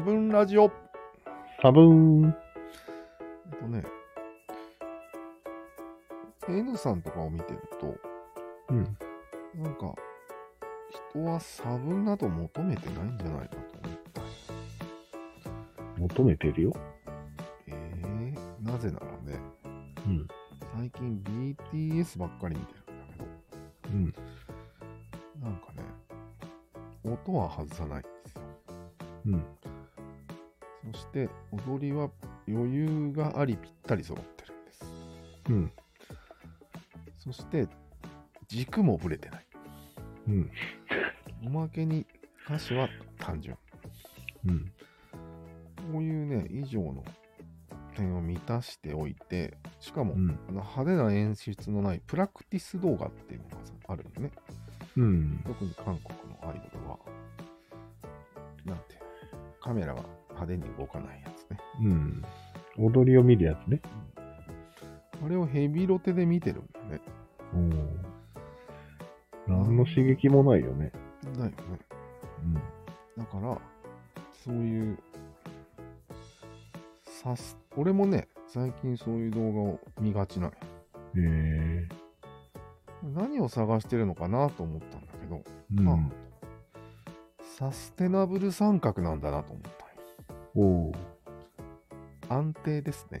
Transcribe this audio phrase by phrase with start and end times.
[0.00, 0.72] 差分ラジオ。
[1.60, 2.34] 多分、
[3.52, 3.84] えっとね、
[6.48, 7.94] N さんとかを見てると、
[8.70, 8.96] うん。
[9.62, 9.94] なんか、
[11.12, 14.22] 人は差分など求めてないんじゃないかと思った。
[15.98, 16.72] 求めてるよ。
[17.66, 19.38] えー、なぜならね、
[20.06, 20.26] うん。
[20.78, 21.22] 最近
[21.74, 23.24] BTS ばっかり見てるんだ
[23.92, 24.12] うん。
[24.12, 24.18] け
[25.40, 25.82] ど、なんかね、
[27.04, 28.42] 音は外さないんですよ。
[29.26, 29.44] うん。
[30.92, 32.10] そして、踊りは
[32.48, 34.84] 余裕がありぴったり揃ってるんです。
[35.48, 35.72] うん。
[37.18, 37.68] そして、
[38.48, 39.46] 軸もぶれてない。
[40.28, 40.50] うん。
[41.46, 42.06] おまけに
[42.44, 43.56] 歌詞は単純。
[44.46, 44.72] うん。
[45.92, 47.04] こういうね、以上の
[47.94, 50.38] 点を満たしておいて、しかも、うん。
[50.48, 53.56] あの派手な演出のないプラクティス動画っていうのが
[53.88, 54.32] あるんでね。
[54.96, 55.44] うん。
[55.46, 56.98] 特に韓国のアイドルは、
[58.64, 59.00] なんて
[59.60, 60.02] カメラが
[60.40, 61.58] 派手に動かないやつね。
[61.82, 62.24] うん。
[62.78, 63.80] 踊りを見るやつね。
[65.24, 67.00] あれをヘビロテで見てるんだね。
[67.54, 67.58] お
[69.52, 69.60] お。
[69.64, 70.92] 何の刺激もないよね。
[71.36, 71.54] だよね。
[73.18, 73.58] だから、
[74.32, 74.98] そういう、
[77.04, 80.52] さす、俺もね、最近そういう動画を見がちなの。
[80.52, 80.56] へ
[81.16, 81.88] え
[83.02, 85.42] 何を探してるのかなと思ったんだけど、
[85.76, 85.88] うん。
[85.88, 85.98] あ
[87.58, 89.79] サステナブル三角なんだなと思った
[90.54, 90.86] おお。
[90.88, 90.92] よ
[92.28, 93.20] 安定ですね。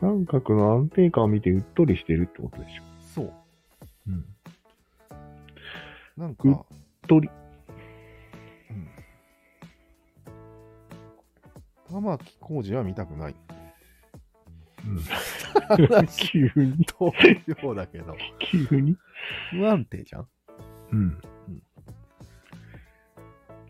[0.00, 2.82] 三角の安定感を見てうっとりしてるってことでしょ。
[3.14, 3.32] そう。
[4.08, 4.24] うん。
[6.16, 6.56] なんか、うっ
[7.08, 7.28] とり。
[8.70, 8.88] うん
[11.90, 13.34] 玉置浩二は見たくない。
[14.86, 15.86] うん。
[15.86, 16.84] 話 急に。
[16.84, 17.12] と
[17.62, 18.96] ようだけど、 急に？
[19.50, 20.28] 不安定じゃん
[20.92, 21.20] うん。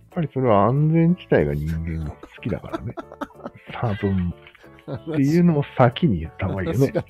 [0.09, 2.95] やっぱりそれは安全地帯が人間の好きだからね。
[3.73, 4.33] 多分。
[4.91, 6.93] っていうのも先に言った方がいいよね。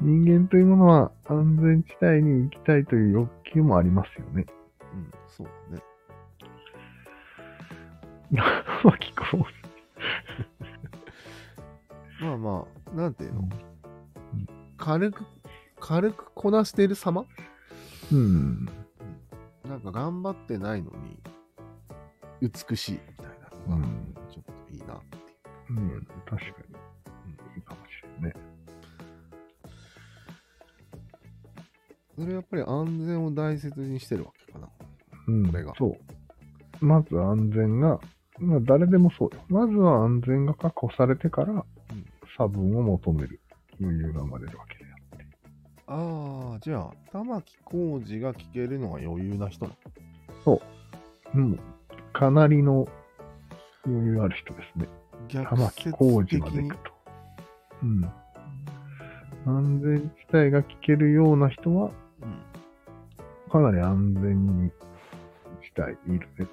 [0.00, 4.46] 人間というものは安全地帯に行きたいという欲求もありますよね。
[4.92, 5.82] うん、そうだね。
[8.82, 9.46] 生きこ
[12.20, 13.48] まあまあ、なんていうの、うん
[14.78, 15.24] 軽く、
[15.80, 17.26] 軽くこなしている様？
[18.12, 18.68] うん。
[19.76, 21.18] なんか頑張ってないのに、
[22.40, 23.26] 美しいみたい
[23.68, 25.78] なのが、うんちょっといいなっていう。
[25.78, 26.06] うん。
[26.24, 26.46] 確かに。
[27.56, 28.34] いいかもしれないね。
[32.18, 34.68] それやっぱり安全を大切にしてるわけかな。
[35.28, 35.46] うん。
[35.46, 36.84] これがそう。
[36.84, 38.00] まず安全が、
[38.38, 39.42] まあ誰でもそうよ。
[39.48, 41.66] まずは安全が確保されてから、
[42.38, 43.40] 差分を求める
[43.78, 44.75] 余裕が生まれるわけ。
[45.88, 49.72] ああ、じゃあ、玉置浩二が聞けるのが余裕な人な
[51.34, 51.58] うん。
[52.12, 52.88] かなりの
[53.86, 54.88] 余裕ある人ですね。
[55.30, 56.92] の玉置浩二まで行くと。
[57.82, 58.12] うん。
[59.46, 61.90] 安全地帯が聞けるような人は、
[62.22, 63.50] うん。
[63.50, 66.46] かなり安全に地帯にいるね。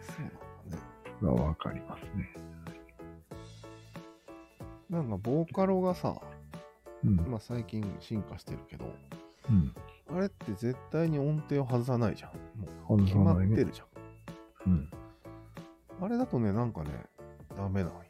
[0.00, 0.82] そうなんだね。
[1.20, 2.34] がわかりますね。
[4.88, 6.14] なんか、ボーカロがさ、
[7.04, 7.16] うん。
[7.16, 8.86] まあ最近進化してるけど、
[9.50, 9.74] うん。
[10.16, 12.30] あれって絶対に音程を外さないじゃん。
[12.60, 13.36] もう外決ま。
[13.36, 13.84] ってるじゃ
[14.66, 14.72] うん。
[14.72, 14.90] ん。
[16.00, 16.90] あれだとね、なんかね、
[17.56, 18.00] ダメなのよ。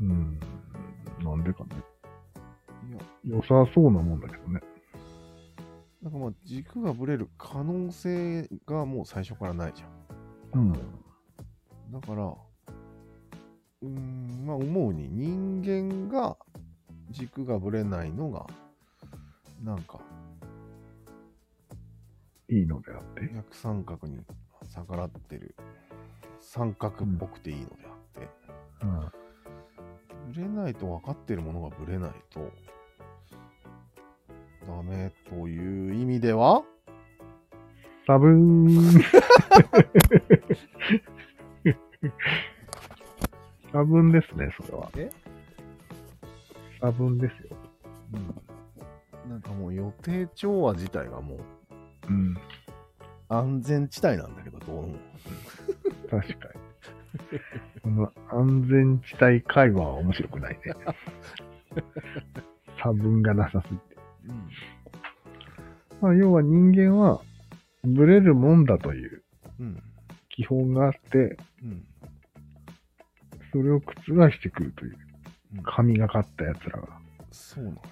[0.00, 0.40] うん。
[1.22, 1.70] なんでかね。
[2.90, 4.60] いや、良さそうなもんだけどね。
[6.02, 10.60] なんかまあ軸がぶれる可能性がもう最初からないじゃん。
[10.60, 10.72] うん。
[10.72, 16.36] だから、うーん、まあ思うに人間が
[17.12, 18.46] 軸がぶれないのが、
[19.62, 20.00] なんか
[22.48, 23.28] いいのであって？
[23.34, 24.18] 逆三角に
[24.74, 25.54] 逆らってる
[26.40, 28.28] 三角っぽくていいのであって、
[28.82, 29.12] うん。
[30.32, 32.50] ぶれないと分かってるものがぶれないと、
[34.66, 36.62] ダメという意味では、
[38.06, 38.66] 多分、
[43.72, 44.90] 多分ですね、それは。
[44.96, 45.10] え？
[46.82, 47.56] 多分ですよ。
[49.24, 51.38] うん、なんかもう予定調和自体がもう
[52.08, 52.36] うん。
[53.28, 54.94] 安全地帯なんだけど、どうも。
[56.10, 56.62] 確かに。
[57.82, 60.74] この安全地帯会話は面白くないね。
[62.82, 63.96] 差分がなさすぎて。
[64.28, 64.48] うん
[66.00, 67.22] まあ、要は人間は、
[67.84, 69.22] ブレるもんだという
[69.60, 69.82] うん。
[70.30, 71.84] 基本があって、うん。
[73.52, 75.11] それを覆してくるといううん
[75.64, 76.88] 神がかった奴らが。
[77.30, 77.82] そうなのよ。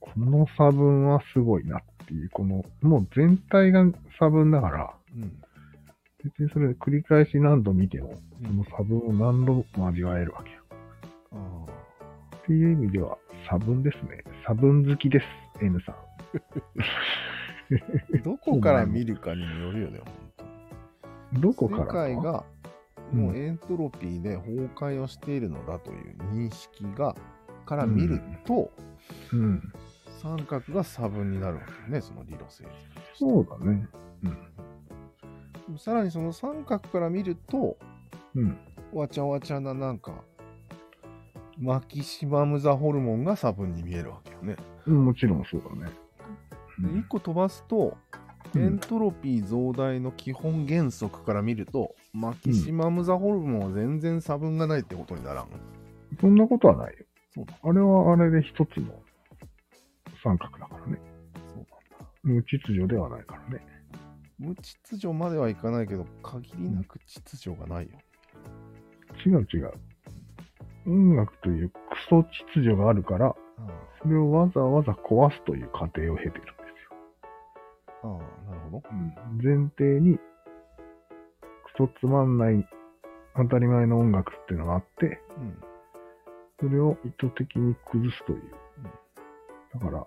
[0.00, 3.84] この差分はすごいなっていう、この、もう全体が
[4.18, 5.42] 差分だから、うん。
[6.24, 10.56] 別にそれ繰り返し何度見ても、うんその差分を何度も味わえるわけよ。
[11.32, 11.66] あ
[12.36, 13.18] っていう意味では、
[13.48, 14.24] 差分ですね。
[14.46, 15.26] 差分好きです、
[15.62, 15.94] N さん。
[18.16, 21.42] ー どこから見るかにもよるよね、本当に。
[21.42, 22.59] どこから世界がうん
[23.12, 27.14] もうエントロピーで崩壊をしているのだという認識が、
[27.66, 28.70] から見ると、
[29.32, 29.72] うん。
[30.22, 32.72] 三角が差分になるわけよね、その理路整然。
[33.14, 33.88] そうだね。
[35.78, 37.76] さらにその三角から見ると、
[38.34, 38.58] うん。
[38.92, 40.24] わちゃわちゃななんか、
[41.58, 44.56] マキシマムザホルモンが差分に見えるわけよね。
[44.86, 45.04] うん。
[45.06, 45.92] もちろんそうだね。
[46.78, 55.48] で、1個飛ばすと、うんエントロピー増大の基本原則から見ると、マキシマムザホルモンは全然差分がないってことにならん。
[56.20, 57.04] そんなことはないよ。
[57.32, 57.54] そうだ。
[57.62, 59.00] あれはあれで一つの
[60.22, 61.00] 三角だからね。
[61.46, 62.06] そうなんだ。
[62.22, 63.64] 無秩序ではないからね。
[64.38, 67.98] 無秩序まではいかないけど、限りなく秩序がないよ。
[69.24, 69.72] 違う違う。
[70.86, 71.76] 音楽というク
[72.08, 73.34] ソ秩序があるから、
[74.02, 76.54] それをわざわざ壊すという過程を経てる。
[78.02, 78.82] ああ、なるほど。
[79.42, 80.22] 前提に、ク
[81.76, 82.66] ソつまんない
[83.36, 85.62] 当たり前の音楽っていうのがあって、うん。
[86.60, 88.42] それを意図的に崩すという。
[89.74, 90.06] だから、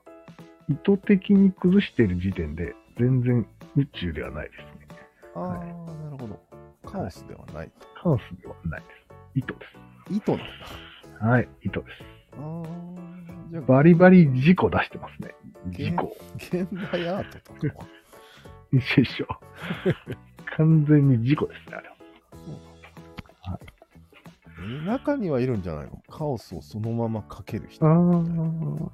[0.69, 4.87] 意図的に崩している時点で、全然宇宙ではないですね。
[5.35, 6.39] ああ、はいなるほど。
[6.85, 7.71] カオスではない。
[8.01, 9.39] カオスではないです。
[9.39, 10.45] 意図で意図なんだ。
[11.19, 11.25] す。
[11.25, 11.85] はい、意図です。
[12.37, 12.63] ああ、
[13.51, 15.33] じゃあ、バリバリ事故出してますね。
[15.67, 16.15] 事故。
[16.37, 17.85] 現代アートとかは。
[18.71, 19.27] 一緒一緒。
[20.57, 21.95] 完全に事故ですね、あれは。
[24.59, 26.01] え中にはいるんじゃないの？
[26.09, 27.85] カオスをそのままかける人。
[27.85, 28.89] あー。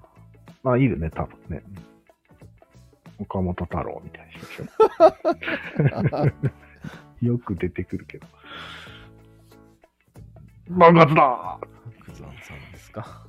[0.64, 1.64] まあ、いるね、多分ね。
[3.20, 4.48] 岡本太郎みたいな人
[5.84, 7.26] でしょ。
[7.26, 8.28] よく出てくるけど。
[10.70, 11.60] 爆発だ
[12.06, 13.26] 白山さんですか。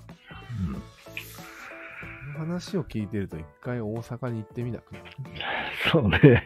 [0.69, 0.83] うん
[2.38, 5.05] 話を聞いてると一回大阪に行ってみたくなる。
[5.93, 6.44] そうね。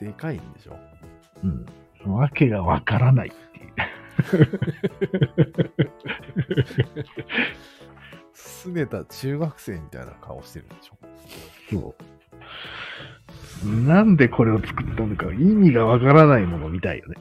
[0.00, 0.78] でかいんでしょ？
[1.42, 1.66] うん。
[2.12, 3.74] わけがわからないっていう。
[8.32, 10.98] すねた中学生みたいな顔してるんでしょ？
[11.70, 11.94] そ
[13.64, 13.66] う。
[13.66, 17.16] なんでこれを作ったのか意味がわからないものみたいよね。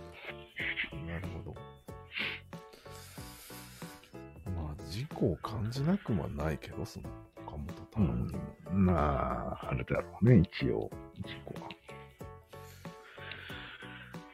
[5.16, 7.10] まあ、事故を感じなくはないけど、その
[7.48, 8.40] 岡本太郎にも。
[8.72, 10.90] まあ、あるだろうね、一応。
[11.16, 11.70] 事故は。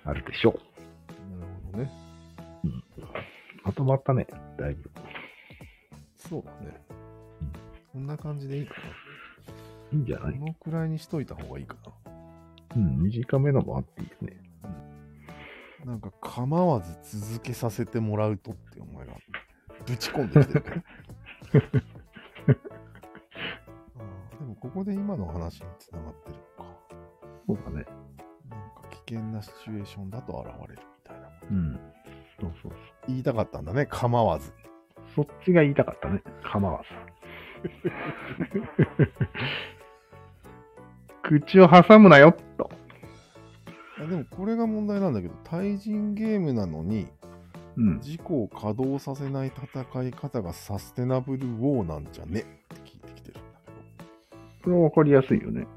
[0.03, 0.53] あるでしょう。
[1.39, 1.91] なるほどね。
[3.63, 4.25] まとまったね、
[4.57, 4.89] だいぶ。
[6.17, 6.81] そうだね。
[7.93, 8.73] こんな感じでいいか
[9.91, 10.39] いいんじゃなない？
[10.39, 11.75] このくらいにしといた方がいいか
[12.75, 14.37] うん、短めのもあっていいね。
[15.85, 15.91] な。
[15.91, 18.90] なんか構わず続けさせてもらうとってお前が
[19.91, 20.83] ぶち込んできてる
[24.39, 26.71] でもここで今の話につながってるのか。
[27.45, 27.85] そうだね。
[28.49, 31.29] なんか危険なシチュエーションだと現れるみたいな。
[31.49, 31.79] うん。
[32.39, 32.71] そうそう
[33.07, 34.53] 言いたかったんだね、構わず。
[35.13, 36.23] そっちが言いたかったね。
[36.41, 36.89] 構わず。
[41.21, 42.71] 口を挟むなよ、と。
[43.99, 47.07] あでもこれが問題なんだけど、対人ゲームなのに、
[47.77, 47.99] うん。
[48.01, 52.41] 事故を稼働させない戦い方がサステナブルウォーなんじゃね？
[52.41, 54.63] って聞いてきてるんだけど。
[54.63, 55.67] それはわかりやすいよね。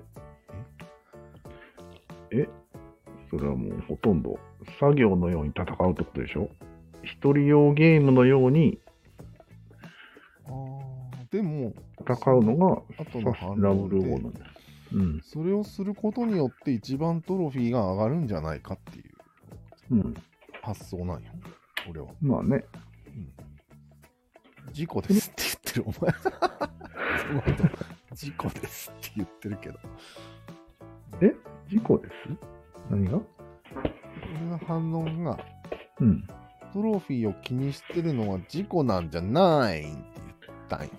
[2.32, 2.48] え？
[3.30, 4.38] それはもうほとんど
[4.78, 6.50] 作業のように戦うってことでしょ？
[7.02, 8.78] 一人用ゲームのように
[10.46, 13.24] あーでも、戦うのがサステ
[13.56, 14.46] ナブルウォーなんだよ。
[14.92, 15.20] うん。
[15.22, 20.14] それをすることによって一番トロフィーが上がるんじゃないかっていううん。
[20.62, 21.32] 発想なんよ。
[21.90, 22.08] 俺は。
[22.20, 22.64] まあね。
[24.72, 25.42] 事故ですって
[25.74, 26.12] 言ってる、お前。
[26.20, 26.28] そ
[27.32, 27.68] の後、
[28.14, 29.78] 事故ですって言ってるけど。
[31.20, 31.34] え？
[31.68, 32.12] 事故です？
[32.90, 33.20] 何が？
[34.36, 35.38] 俺の反論が、
[36.00, 36.26] うん。
[36.72, 39.88] トロフィーを気にしてるのは事故なんじゃないって
[40.46, 40.90] 言ったんよ。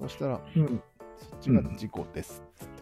[0.00, 0.82] そしたら、うん。
[1.16, 2.72] そっちが事故ですって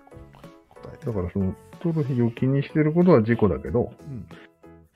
[0.68, 4.26] 答えてだからそのトロフィーを気にしてることは事故だけど、うん。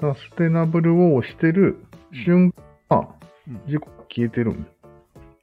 [0.00, 1.87] サステナブルをしてる
[2.25, 2.52] 瞬
[2.88, 2.99] 間、
[3.49, 4.66] うん事故が消えてるん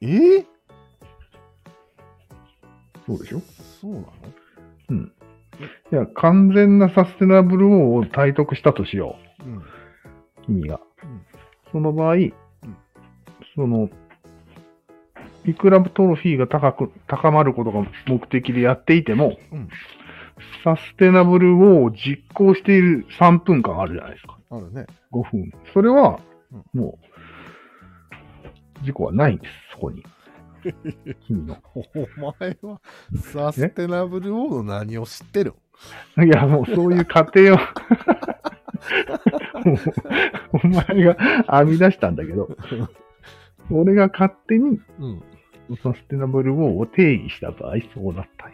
[0.01, 0.07] え？
[0.07, 0.45] ー、
[3.05, 3.41] そうでしょ？
[3.81, 4.05] そうなの？
[4.89, 5.11] うん。
[5.91, 9.57] いや、完全なサステナブルウォーを体得したとしようん。
[9.57, 9.63] う。
[10.45, 10.79] 君が。
[11.03, 11.21] うん
[11.71, 12.15] その場合、
[13.55, 13.89] その、
[15.45, 19.69] いくらトロフィーが高く、高まることが目的でやっていても、うん
[20.63, 24.37] サステナブルを実行している3分間あるじゃないですか。
[24.49, 24.87] あるね。
[25.11, 25.51] 5分。
[25.73, 26.30] それはうん、
[26.73, 26.99] も
[28.81, 30.03] う、事故はないんです、そこに。
[31.27, 31.57] 君の。
[31.75, 31.83] お
[32.39, 32.81] 前は
[33.15, 35.53] サステナブル王の何を知ってる？
[36.23, 37.57] いや、もうそういう過程を
[40.63, 41.15] お前が
[41.49, 42.49] 編み出したんだけど、
[43.71, 45.23] 俺が勝手にうん。
[45.81, 48.49] サステナブルウォーを定義した場合、そうだった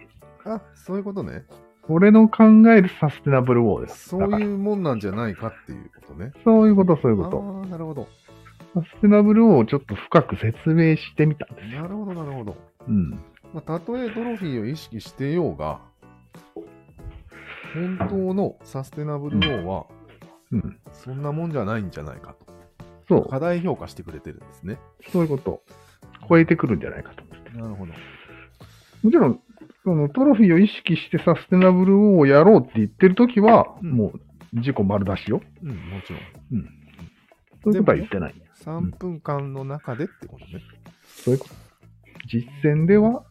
[0.54, 1.46] あ、そういうことね。
[1.90, 4.10] 俺の考えるサステナブルウォーです。
[4.10, 6.34] そういうもんなんじゃないかっていうことね。
[6.44, 7.62] そういうこと、そういうこと。
[7.64, 8.08] ああ、なるほど。
[8.74, 11.84] サステナブルウォーをちょっと深く説明してみたんですよ。
[11.84, 12.58] なるほど、なるほど。
[12.88, 13.12] うん。
[13.12, 13.20] ま
[13.56, 15.80] あ、たとえトロフィーを意識してようが、
[17.74, 19.86] 本当のサステナブル王は、
[20.52, 20.80] うん。
[20.92, 22.46] そんなもんじゃないんじゃないかと。
[23.08, 24.78] そう、過大評価してくれてるんですね。
[25.12, 25.62] そういうこと。
[26.28, 27.24] 超えてくるんじゃないかと。
[27.58, 27.94] なるほど。
[29.04, 29.40] もちろん、
[29.88, 34.20] そのトロフィーを意識してサステナブルをやろうって言ってるときは、うんもう
[34.52, 35.42] 自己丸出しよ。
[35.62, 36.22] うん、もちろん。
[37.64, 38.36] そういうことは言ってない。
[38.64, 40.62] 3分間の中でってことね。
[41.06, 41.54] そういうこと。
[42.28, 43.24] 実践では、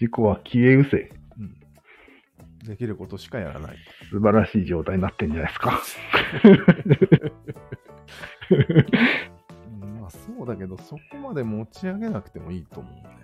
[0.00, 1.10] 自己は消え失せ。
[1.38, 1.54] うん。
[2.66, 3.76] できることしかやらない。
[4.10, 5.80] 素晴らしい状態になってんじゃないですか。
[9.82, 13.16] うん、まあそうだけど、そこまで持ち上げなくてもいいと思うんだよ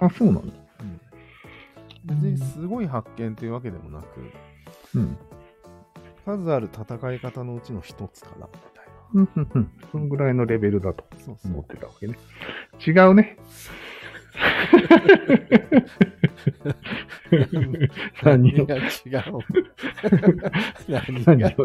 [0.00, 0.63] あ、そうなんだ。
[2.04, 4.20] 別にすごい発見というわけでもなく、
[4.94, 5.18] うん。
[6.24, 8.60] 数ある戦い方のうちの一つかな、みたい
[9.14, 9.70] うん、うん、うん。
[9.92, 11.20] そのぐらいのレベルだとな。
[11.24, 11.52] そうそう。
[11.52, 12.16] 思ってたわけね。
[12.84, 13.38] 違うね。
[18.22, 18.82] 何が違う
[20.88, 21.56] 何が違う？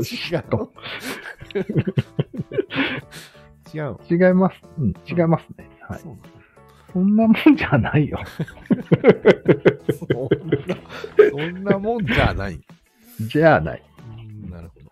[3.74, 3.98] 違う。
[4.10, 4.62] 違います。
[4.78, 5.70] うん、違いますね。
[5.82, 6.02] はい。
[6.94, 8.20] そんなもんじゃないよ。
[9.98, 10.76] そんな、
[11.30, 12.60] そんなもんじゃない。
[13.22, 13.84] じゃあない。
[14.18, 14.86] うんなるほど。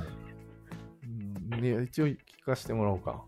[0.00, 0.08] はい。
[1.52, 3.22] うんで一応聞かせてもらおうか。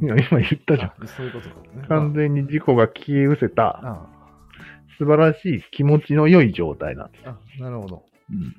[0.00, 0.88] いや、今言ったじゃん。
[0.88, 1.86] あそういうことだね。
[1.88, 4.06] 完全に自己が消え失せたあ
[4.98, 7.22] 素晴らしい気持ちの良い状態なんです。
[7.26, 7.94] あ、あなるほど。
[7.96, 8.52] わうんか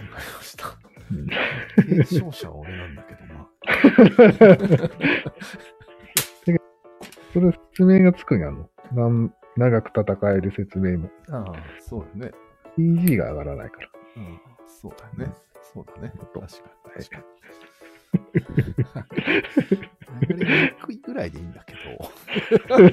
[0.00, 0.66] りました。
[1.10, 1.26] うん
[2.06, 3.48] 継承者は俺なんだけどな。
[7.32, 8.68] それ説明がつくんやの。
[8.92, 11.10] なん長く戦える説明も。
[11.30, 12.30] ああ、そうよね。
[12.76, 13.88] PG が上がらないから。
[14.16, 15.34] うん、そうだよね。
[15.74, 16.12] そうだね。
[16.18, 16.46] 確かに。
[16.94, 17.24] 確かに。
[20.34, 20.44] に
[20.80, 21.80] くいぐらいでいいんだけど。
[22.82, 22.88] い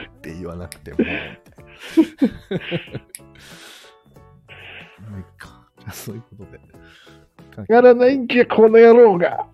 [0.00, 1.20] って言わなくても、みたいな。
[5.10, 5.68] まあいいか。
[5.80, 6.60] じゃあそういうことで。
[7.68, 9.46] やらないんけ、この野郎が